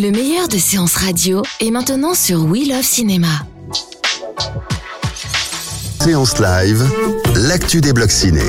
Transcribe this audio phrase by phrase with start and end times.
[0.00, 3.26] Le meilleur de séances radio est maintenant sur We Love Cinéma.
[6.00, 6.84] Séance live,
[7.34, 8.42] l'actu des blocs ciné.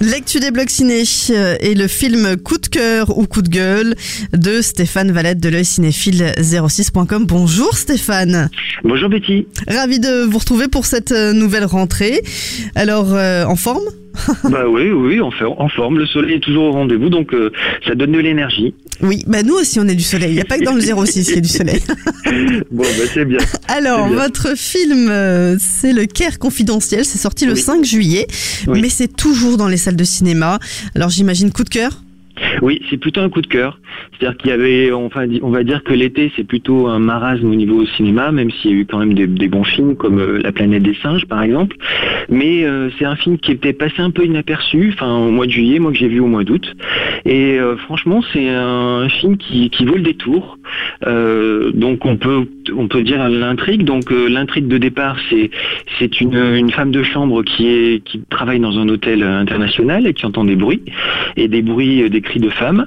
[0.00, 3.94] L'actu des blocs ciné euh, et le film Coup de cœur ou coup de gueule
[4.32, 7.26] de Stéphane Valette de l'œil cinéphile 06.com.
[7.26, 8.48] Bonjour Stéphane.
[8.82, 9.46] Bonjour Betty.
[9.68, 12.22] Ravi de vous retrouver pour cette euh, nouvelle rentrée.
[12.74, 13.84] Alors, euh, en forme?
[14.44, 15.98] Bah oui, oui, en, for- en forme.
[15.98, 17.50] Le soleil est toujours au rendez-vous, donc euh,
[17.86, 18.74] ça donne de l'énergie.
[19.02, 20.30] Oui, bah nous aussi on est du soleil.
[20.30, 21.80] Il n'y a pas que dans le 06 qu'il y a du soleil.
[22.70, 23.38] Bon, bah c'est bien.
[23.68, 24.16] Alors, bien.
[24.16, 27.04] votre film, euh, c'est Le Caire confidentiel.
[27.04, 27.60] C'est sorti le Oui.
[27.60, 28.26] 5 juillet,
[28.68, 28.80] Oui.
[28.80, 30.58] mais c'est toujours dans les salles de cinéma.
[30.94, 32.02] Alors, j'imagine coup de cœur?
[32.62, 33.78] Oui, c'est plutôt un coup de cœur.
[34.12, 37.84] C'est-à-dire qu'il y avait, on va dire que l'été, c'est plutôt un marasme au niveau
[37.86, 40.52] cinéma, même s'il y a eu quand même des, des bons films comme euh, La
[40.52, 41.76] planète des singes, par exemple.
[42.28, 45.52] Mais euh, c'est un film qui était passé un peu inaperçu, enfin, au mois de
[45.52, 46.74] juillet, moi que j'ai vu au mois d'août.
[47.24, 50.58] Et euh, franchement, c'est un film qui, qui vaut le détour.
[51.06, 53.84] Euh, donc, on peut, on peut dire l'intrigue.
[53.84, 55.50] Donc, euh, l'intrigue de départ, c'est,
[55.98, 60.14] c'est une, une femme de chambre qui est, qui travaille dans un hôtel international et
[60.14, 60.82] qui entend des bruits
[61.36, 62.86] et des bruits, euh, des cris de femmes.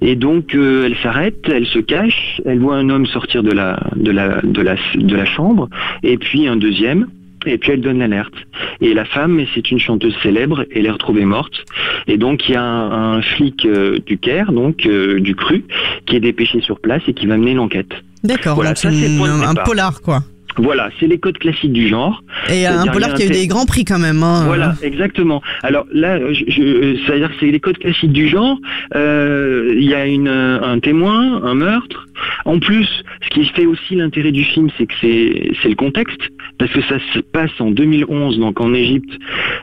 [0.00, 3.80] Et donc euh, elle s'arrête, elle se cache, elle voit un homme sortir de la,
[3.96, 5.68] de la, de la, de la chambre,
[6.02, 7.06] et puis un deuxième.
[7.46, 8.34] Et puis elle donne l'alerte.
[8.80, 11.64] Et la femme, c'est une chanteuse célèbre, elle est retrouvée morte.
[12.06, 15.64] Et donc il y a un, un flic euh, du Caire, donc euh, du cru,
[16.06, 17.92] qui est dépêché sur place et qui va mener l'enquête.
[18.24, 20.20] D'accord, Voilà, c'est un polar quoi.
[20.58, 22.22] Voilà, c'est les codes classiques du genre.
[22.50, 24.22] Et un polar qui a eu des grands prix quand même.
[24.22, 24.42] hein.
[24.44, 25.40] Voilà, exactement.
[25.62, 28.58] Alors là, je, je- c'est-à-dire que c'est les codes classiques du genre.
[28.94, 32.06] Euh, Il y a une, un témoin, un meurtre.
[32.44, 32.86] En plus,
[33.22, 36.20] ce qui fait aussi l'intérêt du film, c'est que c'est le contexte,
[36.58, 39.12] parce que ça se passe en 2011, donc en Égypte,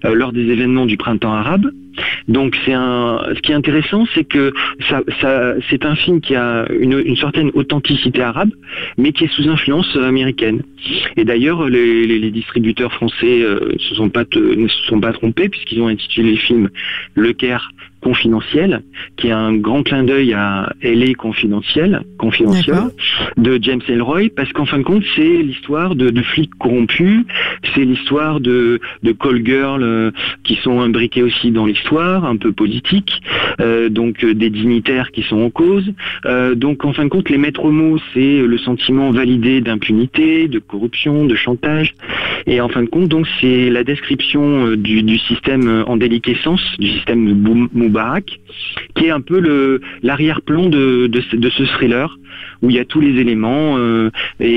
[0.06, 1.70] euh, lors des événements du printemps arabe.
[2.28, 3.20] Donc c'est un.
[3.36, 4.54] Ce qui est intéressant, c'est que
[4.90, 8.52] ça, ça, c'est un film qui a une, une certaine authenticité arabe,
[8.98, 10.62] mais qui est sous influence euh, américaine.
[11.18, 15.00] Et d'ailleurs, les, les- les distributeurs français euh, se sont pas te- ne se sont
[15.00, 16.70] pas trompés puisqu'ils ont intitulé le film
[17.16, 18.82] Le Caire confidentiel,
[19.18, 22.76] qui est un grand clin d'œil à LA confidentiel, confidentiel
[23.36, 27.26] de James Ellroy, parce qu'en fin de compte, c'est l'histoire de, de flics corrompus,
[27.76, 30.12] c'est l'histoire de, de call girls euh,
[30.46, 33.22] qui sont imbriqués aussi dans un peu politique,
[33.62, 35.86] euh, donc euh, des dignitaires qui sont en cause.
[36.26, 40.60] Euh, donc en fin de compte, les maîtres mots, c'est le sentiment validé d'impunité, de
[40.60, 41.96] corruption, de chantage.
[42.48, 46.88] Et en fin de compte, donc c'est la description du, du système en déliquescence, du
[46.90, 47.22] système
[47.74, 48.40] Moubarak,
[48.96, 52.18] qui est un peu l'arrière-plan de, de, ce- de ce thriller
[52.62, 53.78] où il y a tous les éléments.
[53.78, 54.10] euh,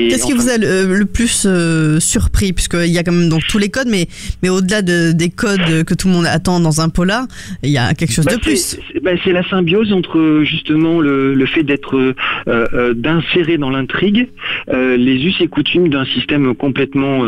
[0.09, 2.51] Qu'est-ce qui vous a le, le plus euh, surpris?
[2.51, 4.07] Puisqu'il y a quand même donc tous les codes, mais,
[4.41, 7.12] mais au-delà de, des codes que tout le monde attend dans un polar,
[7.63, 8.57] il y a quelque chose Bah, de plus.
[8.57, 12.13] c'est- c'est bah, c'est la symbiose entre euh, justement le, le fait d'être euh,
[12.47, 14.27] euh, d'insérer dans l'intrigue
[14.69, 17.23] euh, les us et coutumes d'un système complètement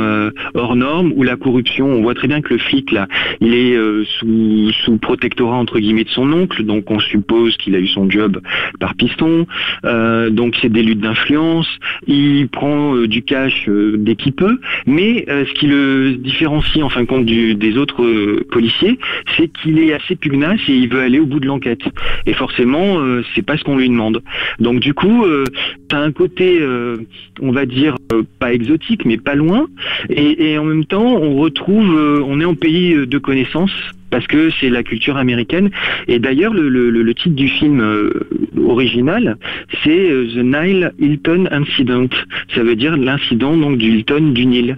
[0.53, 3.07] hors norme où la corruption, on voit très bien que le flic là,
[3.41, 3.75] il est
[4.19, 8.09] sous, sous protectorat entre guillemets de son oncle, donc on suppose qu'il a eu son
[8.09, 8.40] job
[8.79, 9.46] par piston,
[10.31, 11.67] donc c'est des luttes d'influence,
[12.07, 13.67] il prend du cash
[13.97, 18.03] dès qu'il peut, mais ce qui le différencie en fin de compte du- des autres
[18.52, 18.97] policiers,
[19.38, 21.81] c'est qu'il est assez pugnace et il veut aller au bout de l'enquête.
[22.25, 24.22] Et forcément, euh, c'est pas ce qu'on lui demande.
[24.59, 25.44] Donc du coup, euh,
[25.90, 26.97] t'as un côté, euh,
[27.41, 29.68] on va dire, euh, pas exotique, mais pas loin.
[30.09, 31.90] Et, et en même temps, on retrouve,
[32.28, 33.72] on est en pays de connaissance
[34.12, 35.72] parce que c'est la culture américaine.
[36.08, 38.11] Et d'ailleurs, le, le- le- le titre du film euh,
[38.66, 39.38] original,
[39.84, 42.08] c'est The Nile Hilton Incident.
[42.53, 44.78] Ça veut dire l'incident donc du Hilton du Nil.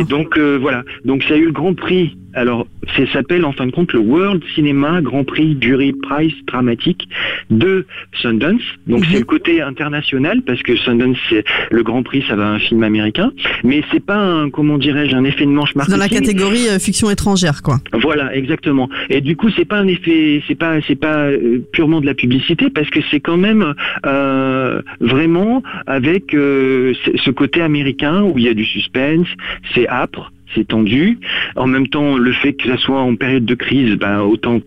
[0.00, 2.16] Et donc euh, voilà, donc ça a eu le Grand Prix.
[2.34, 2.66] Alors,
[2.96, 7.08] ça s'appelle en fin de compte le World Cinema Grand Prix Jury Prize dramatique
[7.50, 7.86] de
[8.22, 8.60] Sundance.
[8.86, 9.06] Donc Mhm.
[9.10, 12.58] c'est le côté international parce que Sundance c'est le Grand Prix, ça va à un
[12.58, 13.32] film américain,
[13.64, 16.14] mais c'est pas un comment dirais-je un effet de manche C'est dans marketing.
[16.20, 17.78] la catégorie euh, fiction étrangère, quoi.
[17.92, 18.88] Voilà, exactement.
[19.10, 22.14] Et du coup, c'est pas un effet, c'est pas, c'est pas euh, purement de la
[22.14, 23.74] publicité parce que c'est quand même
[24.06, 29.26] euh, vraiment avec euh, ce ce côté américain où il y a du suspense,
[29.74, 31.18] c'est âpre, c'est tendu.
[31.56, 34.60] En même temps, le fait que ça soit en période de crise, ben, autant,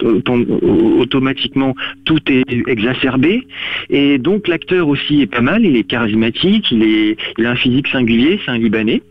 [1.00, 1.76] automatiquement,
[2.06, 3.48] tout est exacerbé.
[3.90, 7.56] Et donc l'acteur aussi est pas mal, il est charismatique, il, est, il a un
[7.56, 9.02] physique singulier, c'est un Libanais.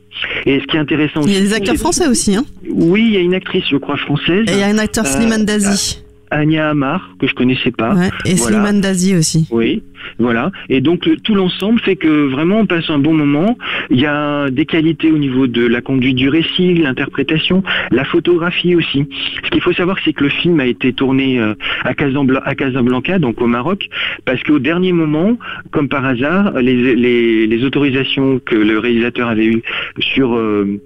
[0.46, 3.12] Et ce qui est intéressant Il y a des acteurs français aussi, hein Oui, il
[3.12, 4.44] y a une actrice, je crois, française.
[4.48, 6.02] Et il y a un acteur Slimane Dazi.
[6.30, 7.94] Anya Amar, que je connaissais pas.
[7.94, 9.48] Ouais, et Slimane Dazi aussi.
[9.50, 9.82] Oui.
[10.18, 10.50] Voilà.
[10.68, 13.56] Et donc tout l'ensemble fait que vraiment on passe un bon moment.
[13.90, 18.74] Il y a des qualités au niveau de la conduite du récit, l'interprétation, la photographie
[18.74, 19.06] aussi.
[19.44, 21.54] Ce qu'il faut savoir, c'est que le film a été tourné euh,
[21.84, 23.88] à Casablanca, donc au Maroc,
[24.24, 25.36] parce qu'au dernier moment,
[25.70, 29.62] comme par hasard, les, autorisations que le réalisateur avait eues
[29.98, 30.80] sur euh,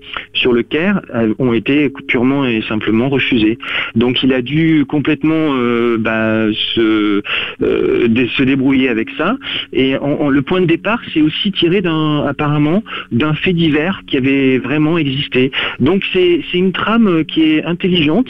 [0.45, 3.59] le Caire euh, ont été purement et simplement refusées.
[3.95, 5.55] Donc il a dû complètement
[5.99, 7.23] bah, se,
[7.61, 9.37] se débrouiller avec ça.
[9.73, 14.59] Et le point de départ, c'est aussi tiré d'un apparemment d'un fait divers qui avait
[14.59, 15.53] vraiment existé.
[15.81, 18.29] Donc c'est une trame qui est intelligente,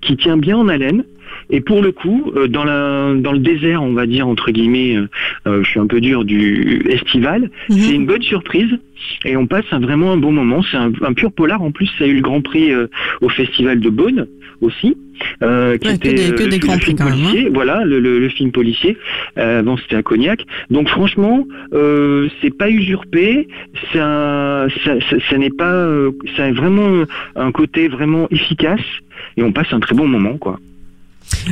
[0.00, 1.04] qui tient bien en haleine.
[1.50, 4.96] Et pour le coup, euh, dans, la, dans le désert, on va dire entre guillemets,
[4.96, 5.08] euh,
[5.46, 7.78] euh, je suis un peu dur du estival, mhm.
[7.78, 8.78] c'est une bonne surprise
[9.24, 10.62] et on passe un, vraiment un bon moment.
[10.62, 11.62] C'est un, pur polar.
[11.62, 12.70] En plus, ça a eu le Grand Prix
[13.22, 14.26] au Festival de Beaune
[14.60, 14.96] aussi.
[15.42, 17.08] Euh, qui était que des, grands prix même.
[17.08, 17.50] Hein.
[17.52, 18.96] Voilà, le, film policier.
[19.38, 20.44] Euh, bon, c'était à Cognac.
[20.70, 23.48] Donc franchement, euh, c'est pas usurpé.
[23.92, 24.92] Ça, ça,
[25.28, 25.88] ça, n'est pas.
[26.36, 27.04] ça a vraiment
[27.36, 28.80] un côté vraiment efficace
[29.36, 30.58] et on passe un très bon moment, quoi.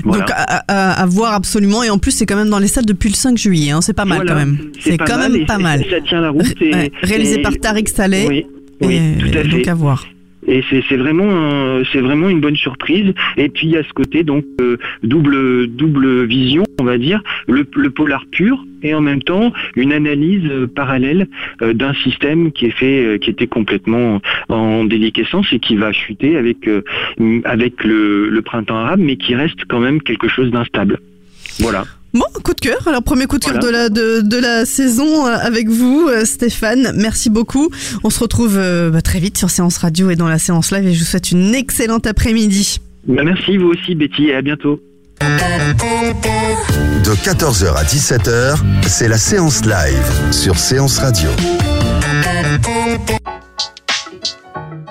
[0.05, 0.25] Donc
[0.69, 3.39] à, voir absolument et en plus c'est quand même dans les salles depuis le 5
[3.39, 3.81] juillet, hein.
[3.81, 4.59] c'est pas mal quand même.
[4.81, 5.85] C'est quand même pas mal.
[5.91, 6.55] Ça tient la route.
[7.03, 8.27] réalisé par Tariq Saleh.
[8.29, 8.47] Oui,
[8.83, 9.49] oui tout à fait.
[9.49, 10.05] Donc à voir
[10.49, 13.13] et c'est vraiment c'est vraiment une bonne surprise.
[13.37, 17.23] Et puis il y a ce côté donc euh, double double vision on va dire.
[17.47, 21.27] Le, polar pur et en même temps une analyse euh, parallèle
[21.63, 26.37] euh, d'un système qui est fait qui était complètement en déliquescence et qui va chuter
[26.37, 26.69] avec
[27.45, 30.99] avec le, le printemps arabe mais qui reste quand même quelque chose d'instable.
[31.61, 31.85] Voilà
[32.19, 32.79] Bon, coup de cœur.
[32.89, 36.93] Alors, premier coup de cœur de, la, de, la saison euh, avec vous, euh, Stéphane.
[36.97, 37.71] Merci beaucoup.
[38.03, 40.89] On se retrouve euh, bah, très vite sur Séance Radio et dans la séance live
[40.89, 42.81] et je vous souhaite une excellente après-midi.
[43.07, 44.81] Bah, merci, vous aussi, Betty, et à bientôt.
[45.21, 51.29] De 14h à 17h, c'est la séance live sur Séance Radio.